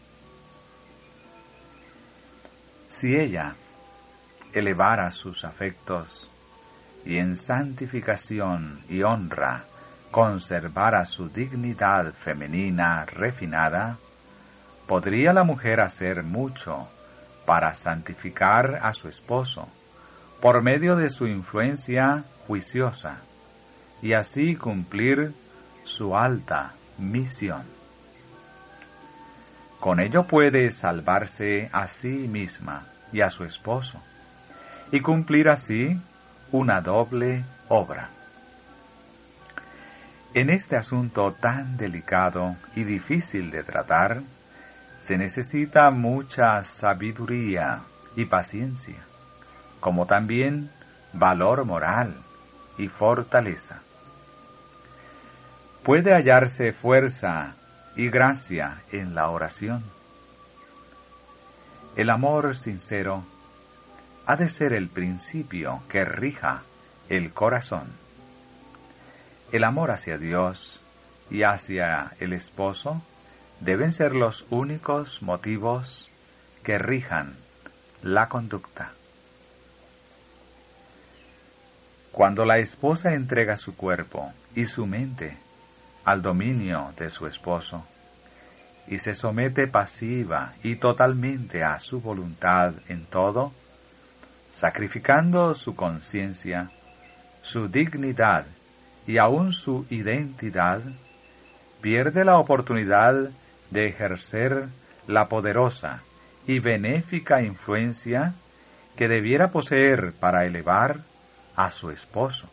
Si 2.89 3.15
ella 3.15 3.55
elevara 4.53 5.11
sus 5.11 5.45
afectos 5.45 6.31
y 7.05 7.17
en 7.17 7.35
santificación 7.35 8.81
y 8.89 9.03
honra 9.03 9.65
conservara 10.09 11.05
su 11.05 11.29
dignidad 11.29 12.11
femenina 12.13 13.05
refinada, 13.05 13.97
podría 14.87 15.31
la 15.31 15.43
mujer 15.43 15.79
hacer 15.79 16.23
mucho 16.23 16.87
para 17.47 17.73
santificar 17.73 18.81
a 18.83 18.91
su 18.91 19.07
esposo 19.07 19.69
por 20.41 20.61
medio 20.61 20.97
de 20.97 21.09
su 21.09 21.27
influencia 21.27 22.25
juiciosa 22.45 23.21
y 24.01 24.13
así 24.13 24.57
cumplir 24.57 25.31
su 25.85 26.17
alta 26.17 26.73
misión. 26.97 27.63
Con 29.79 30.01
ello 30.01 30.27
puede 30.27 30.69
salvarse 30.71 31.69
a 31.71 31.87
sí 31.87 32.09
misma 32.09 32.83
y 33.13 33.21
a 33.21 33.29
su 33.29 33.45
esposo 33.45 34.03
y 34.91 34.99
cumplir 34.99 35.47
así 35.47 35.97
una 36.51 36.81
doble 36.81 37.45
obra. 37.69 38.09
En 40.33 40.49
este 40.49 40.75
asunto 40.75 41.31
tan 41.31 41.77
delicado 41.77 42.57
y 42.75 42.83
difícil 42.83 43.51
de 43.51 43.63
tratar, 43.63 44.21
se 45.07 45.17
necesita 45.17 45.89
mucha 45.89 46.65
sabiduría 46.65 47.79
y 48.17 48.25
paciencia, 48.25 49.05
como 49.79 50.05
también 50.05 50.69
valor 51.13 51.63
moral 51.63 52.13
y 52.77 52.89
fortaleza. 52.89 53.79
Puede 55.81 56.13
hallarse 56.13 56.73
fuerza 56.73 57.55
y 57.95 58.09
gracia 58.09 58.81
en 58.91 59.15
la 59.15 59.29
oración. 59.29 59.81
El 61.95 62.09
amor 62.09 62.57
sincero 62.57 63.23
ha 64.25 64.35
de 64.35 64.49
ser 64.49 64.73
el 64.73 64.89
principio 64.89 65.83
que 65.87 66.03
rija 66.03 66.63
el 67.07 67.31
corazón. 67.31 67.87
El 69.53 69.63
amor 69.63 69.89
hacia 69.91 70.17
Dios 70.17 70.81
y 71.29 71.43
hacia 71.43 72.11
el 72.19 72.33
esposo 72.33 73.01
deben 73.59 73.91
ser 73.91 74.13
los 74.13 74.45
únicos 74.49 75.21
motivos 75.21 76.09
que 76.63 76.77
rijan 76.77 77.35
la 78.03 78.27
conducta. 78.29 78.91
Cuando 82.11 82.45
la 82.45 82.57
esposa 82.57 83.13
entrega 83.13 83.55
su 83.57 83.75
cuerpo 83.75 84.31
y 84.55 84.65
su 84.65 84.85
mente 84.85 85.37
al 86.03 86.21
dominio 86.21 86.93
de 86.97 87.09
su 87.09 87.27
esposo 87.27 87.85
y 88.87 88.99
se 88.99 89.13
somete 89.13 89.67
pasiva 89.67 90.53
y 90.63 90.77
totalmente 90.77 91.63
a 91.63 91.77
su 91.79 92.01
voluntad 92.01 92.73
en 92.87 93.05
todo, 93.05 93.51
sacrificando 94.51 95.53
su 95.53 95.75
conciencia, 95.75 96.71
su 97.41 97.67
dignidad 97.67 98.45
y 99.05 99.17
aún 99.17 99.53
su 99.53 99.85
identidad, 99.89 100.81
pierde 101.81 102.25
la 102.25 102.37
oportunidad 102.37 103.29
de 103.71 103.87
ejercer 103.87 104.67
la 105.07 105.27
poderosa 105.27 106.01
y 106.45 106.59
benéfica 106.59 107.41
influencia 107.41 108.33
que 108.95 109.07
debiera 109.07 109.49
poseer 109.49 110.13
para 110.19 110.45
elevar 110.45 110.97
a 111.55 111.69
su 111.69 111.91
esposo. 111.91 112.49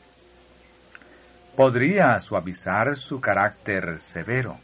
Podría 1.56 2.18
suavizar 2.18 2.96
su 2.96 3.20
carácter 3.20 4.00
severo 4.00 4.58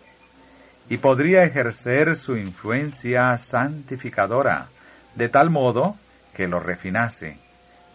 y 0.89 0.99
podría 0.99 1.45
ejercer 1.45 2.17
su 2.17 2.37
influencia 2.37 3.37
santificadora 3.39 4.67
de 5.15 5.29
tal 5.29 5.51
modo 5.51 5.97
que 6.35 6.49
lo 6.49 6.61
refinase 6.61 7.39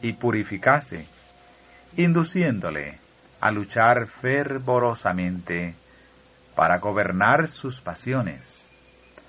y 0.02 0.14
purificase, 0.14 1.06
induciéndole 1.98 3.00
a 3.42 3.52
luchar 3.52 4.08
fervorosamente 4.08 5.76
para 6.56 6.78
gobernar 6.80 7.48
sus 7.48 7.82
pasiones, 7.82 8.72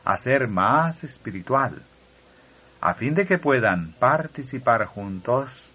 a 0.05 0.17
ser 0.17 0.49
más 0.49 1.05
espiritual, 1.05 1.83
a 2.81 2.95
fin 2.95 3.15
de 3.15 3.27
que 3.27 3.39
puedan 3.39 3.93
participar 3.93 4.87
juntos 4.87 5.73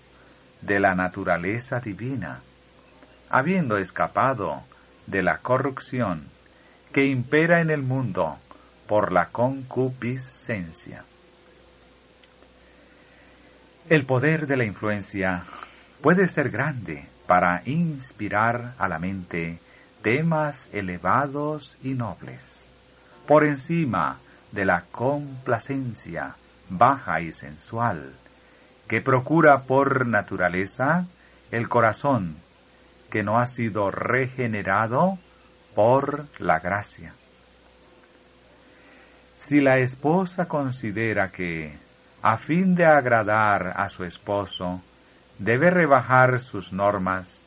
de 0.62 0.80
la 0.80 0.96
naturaleza 0.96 1.80
divina, 1.80 2.40
habiendo 3.30 3.78
escapado 3.78 4.64
de 5.08 5.22
la 5.24 5.40
corrupción 5.40 6.30
que 6.94 7.06
impera 7.06 7.62
en 7.62 7.70
el 7.70 7.84
mundo 7.84 8.38
por 8.88 9.12
la 9.12 9.28
concupiscencia. 9.28 11.04
El 13.90 14.06
poder 14.06 14.48
de 14.48 14.58
la 14.58 14.66
influencia 14.66 15.44
puede 16.02 16.28
ser 16.28 16.50
grande 16.50 17.06
para 17.28 17.62
inspirar 17.66 18.74
a 18.78 18.88
la 18.88 19.00
mente 19.00 19.60
temas 20.02 20.68
elevados 20.74 21.78
y 21.84 21.94
nobles, 21.94 22.70
por 23.28 23.46
encima 23.46 24.18
de 24.52 24.66
la 24.66 24.84
complacencia 24.92 26.36
baja 26.70 27.22
y 27.22 27.32
sensual, 27.34 28.14
que 28.88 29.02
procura 29.02 29.60
por 29.62 30.08
naturaleza 30.08 31.06
el 31.52 31.70
corazón 31.70 32.38
que 33.10 33.24
no 33.24 33.40
ha 33.40 33.46
sido 33.46 33.92
regenerado 33.92 35.18
por 35.76 36.26
la 36.40 36.60
gracia. 36.60 37.14
Si 39.36 39.60
la 39.60 39.78
esposa 39.78 40.48
considera 40.48 41.30
que 41.30 41.78
a 42.22 42.38
fin 42.38 42.76
de 42.76 42.86
agradar 42.86 43.74
a 43.76 43.90
su 43.90 44.04
esposo, 44.04 44.82
debe 45.40 45.72
rebajar 45.72 46.40
sus 46.40 46.72
normas, 46.72 47.42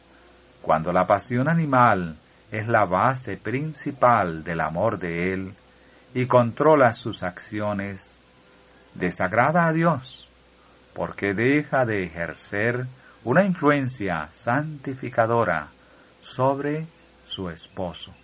cuando 0.61 0.93
la 0.93 1.07
pasión 1.07 1.49
animal 1.49 2.17
es 2.55 2.69
la 2.69 2.85
base 2.85 3.37
principal 3.37 4.45
del 4.45 4.61
amor 4.61 5.01
de 5.01 5.33
él 5.33 5.55
y 6.15 6.27
controla 6.27 6.93
sus 6.93 7.25
acciones, 7.25 8.21
desagrada 8.95 9.67
a 9.67 9.73
Dios, 9.73 10.29
porque 10.95 11.35
deja 11.35 11.85
de 11.85 12.05
ejercer 12.05 12.87
una 13.25 13.45
influencia 13.45 14.29
santificadora 14.31 15.67
sobre 16.23 16.87
su 17.25 17.51
esposo. 17.51 18.15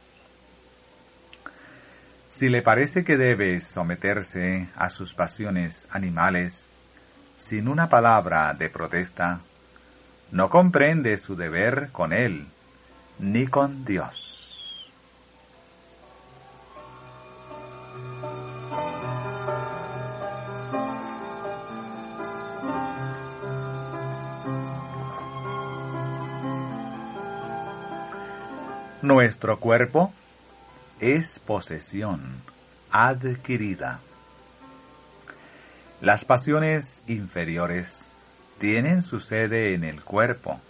Si 2.28 2.48
le 2.48 2.62
parece 2.62 3.02
que 3.02 3.16
debe 3.16 3.60
someterse 3.60 4.68
a 4.76 4.88
sus 4.90 5.12
pasiones 5.12 5.88
animales 5.90 6.70
sin 7.36 7.66
una 7.66 7.88
palabra 7.88 8.54
de 8.54 8.68
protesta, 8.68 9.40
no 10.30 10.48
comprende 10.48 11.18
su 11.18 11.34
deber 11.34 11.88
con 11.90 12.12
él 12.12 12.46
ni 13.20 13.46
con 13.46 13.84
Dios. 13.84 14.30
Nuestro 29.02 29.58
cuerpo 29.58 30.12
es 31.00 31.38
posesión 31.38 32.20
adquirida. 32.90 34.00
Las 36.00 36.24
pasiones 36.24 37.02
inferiores 37.06 38.10
tienen 38.58 39.02
su 39.02 39.20
sede 39.20 39.74
en 39.74 39.84
el 39.84 40.02
cuerpo 40.02 40.60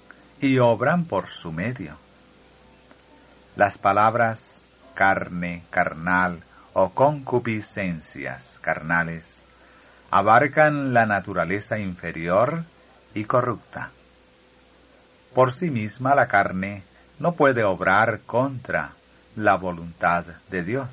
y 0.40 0.58
obran 0.58 1.04
por 1.04 1.28
su 1.28 1.52
medio. 1.52 2.09
Las 3.56 3.78
palabras 3.78 4.68
carne, 4.94 5.64
carnal 5.70 6.42
o 6.72 6.90
concupiscencias 6.90 8.60
carnales 8.60 9.42
abarcan 10.10 10.94
la 10.94 11.04
naturaleza 11.04 11.78
inferior 11.78 12.64
y 13.12 13.24
corrupta. 13.24 13.90
Por 15.34 15.52
sí 15.52 15.70
misma 15.70 16.14
la 16.14 16.26
carne 16.26 16.84
no 17.18 17.32
puede 17.32 17.64
obrar 17.64 18.20
contra 18.20 18.92
la 19.36 19.56
voluntad 19.56 20.24
de 20.48 20.62
Dios. 20.62 20.88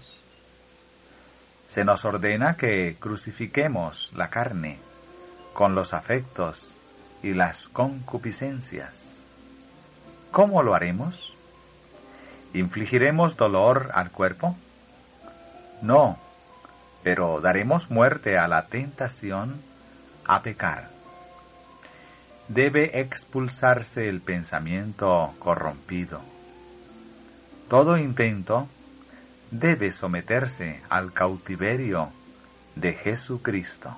Se 1.70 1.84
nos 1.84 2.06
ordena 2.06 2.56
que 2.56 2.96
crucifiquemos 3.00 4.12
la 4.16 4.30
carne 4.30 4.80
con 5.54 5.76
los 5.76 5.94
afectos 5.94 6.76
y 7.22 7.34
las 7.34 7.68
concupiscencias. 7.68 9.24
¿Cómo 10.32 10.64
lo 10.64 10.76
haremos? 10.76 11.37
¿Infligiremos 12.58 13.38
dolor 13.38 13.92
al 13.94 14.10
cuerpo? 14.10 14.56
No, 15.84 16.18
pero 17.04 17.40
daremos 17.40 17.92
muerte 17.92 18.36
a 18.36 18.48
la 18.48 18.66
tentación 18.66 19.62
a 20.26 20.42
pecar. 20.42 20.90
Debe 22.48 23.00
expulsarse 23.00 24.10
el 24.10 24.22
pensamiento 24.22 25.36
corrompido. 25.38 26.20
Todo 27.70 27.96
intento 27.96 28.68
debe 29.52 29.92
someterse 29.92 30.82
al 30.90 31.14
cautiverio 31.14 32.10
de 32.76 32.94
Jesucristo. 32.94 33.96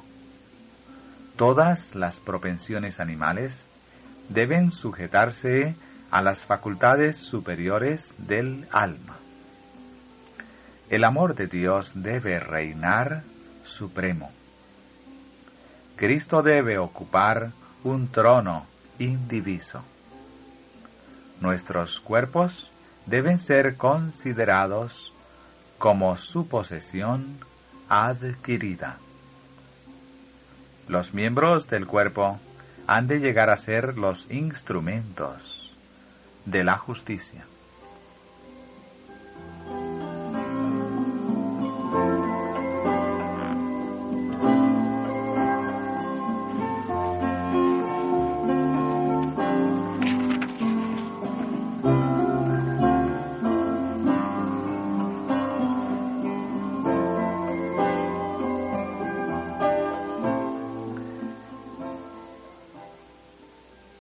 Todas 1.38 1.96
las 1.96 2.20
propensiones 2.20 3.00
animales 3.00 3.66
deben 4.28 4.72
sujetarse 4.72 5.78
a 6.12 6.22
las 6.22 6.46
facultades 6.46 7.18
superiores 7.18 8.16
del 8.18 8.68
alma. 8.72 9.18
El 10.90 11.04
amor 11.04 11.36
de 11.36 11.48
Dios 11.48 11.92
debe 11.96 12.40
reinar 12.40 13.24
supremo. 13.64 14.32
Cristo 15.96 16.42
debe 16.42 16.80
ocupar 16.80 17.52
un 17.84 18.08
trono 18.08 18.66
indiviso. 18.98 19.84
Nuestros 21.42 22.00
cuerpos 22.00 22.72
deben 23.06 23.38
ser 23.38 23.78
considerados 23.78 25.14
como 25.78 26.18
su 26.18 26.48
posesión 26.48 27.38
adquirida. 27.88 28.98
Los 30.88 31.14
miembros 31.14 31.70
del 31.70 31.86
cuerpo 31.86 32.40
han 32.88 33.08
de 33.08 33.20
llegar 33.20 33.52
a 33.52 33.56
ser 33.56 33.98
los 33.98 34.30
instrumentos 34.32 35.59
de 36.46 36.64
la 36.64 36.78
justicia. 36.78 37.46